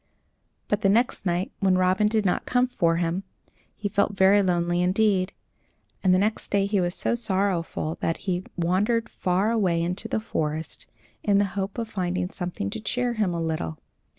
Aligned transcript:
But 0.67 0.81
the 0.81 0.89
next 0.89 1.27
night, 1.27 1.51
when 1.59 1.77
Robin 1.77 2.07
did 2.07 2.25
not 2.25 2.47
come 2.47 2.65
for 2.65 2.95
him, 2.95 3.21
he 3.77 3.87
felt 3.87 4.17
very 4.17 4.41
lonely 4.41 4.81
indeed, 4.81 5.31
and 6.03 6.11
the 6.11 6.17
next 6.17 6.49
day 6.49 6.65
he 6.65 6.81
was 6.81 6.95
so 6.95 7.13
sorrowful 7.13 7.99
that 8.01 8.17
he 8.25 8.43
wandered 8.57 9.09
far 9.09 9.51
away 9.51 9.79
into 9.79 10.07
the 10.07 10.19
forest, 10.19 10.87
in 11.23 11.37
the 11.37 11.45
hope 11.53 11.77
of 11.77 11.87
finding 11.87 12.31
something 12.31 12.71
to 12.71 12.79
cheer 12.79 13.13
him 13.13 13.31
a 13.31 13.39
little. 13.39 13.77